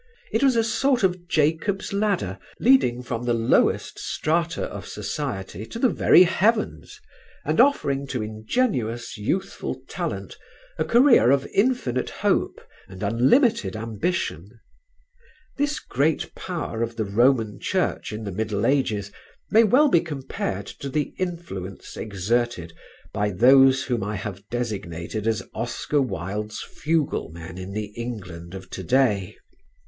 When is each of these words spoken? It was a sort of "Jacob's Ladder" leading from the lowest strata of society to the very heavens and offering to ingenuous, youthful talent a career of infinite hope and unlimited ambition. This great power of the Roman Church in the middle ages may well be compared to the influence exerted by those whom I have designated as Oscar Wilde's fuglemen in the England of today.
It 0.31 0.41
was 0.41 0.55
a 0.55 0.63
sort 0.63 1.03
of 1.03 1.27
"Jacob's 1.27 1.93
Ladder" 1.93 2.39
leading 2.59 3.03
from 3.03 3.23
the 3.23 3.35
lowest 3.35 3.99
strata 3.99 4.63
of 4.63 4.87
society 4.87 5.63
to 5.67 5.77
the 5.77 5.89
very 5.89 6.23
heavens 6.23 6.99
and 7.45 7.61
offering 7.61 8.07
to 8.07 8.23
ingenuous, 8.23 9.15
youthful 9.15 9.79
talent 9.87 10.39
a 10.79 10.85
career 10.85 11.29
of 11.29 11.45
infinite 11.53 12.09
hope 12.09 12.61
and 12.87 13.03
unlimited 13.03 13.75
ambition. 13.75 14.49
This 15.59 15.79
great 15.79 16.33
power 16.33 16.81
of 16.81 16.95
the 16.95 17.05
Roman 17.05 17.59
Church 17.59 18.11
in 18.11 18.23
the 18.23 18.31
middle 18.31 18.65
ages 18.65 19.11
may 19.51 19.63
well 19.63 19.87
be 19.87 20.01
compared 20.01 20.65
to 20.65 20.89
the 20.89 21.13
influence 21.19 21.95
exerted 21.95 22.73
by 23.13 23.29
those 23.29 23.83
whom 23.83 24.03
I 24.03 24.15
have 24.15 24.49
designated 24.49 25.27
as 25.27 25.43
Oscar 25.53 26.01
Wilde's 26.01 26.59
fuglemen 26.63 27.59
in 27.59 27.73
the 27.73 27.93
England 27.95 28.55
of 28.55 28.67
today. 28.71 29.37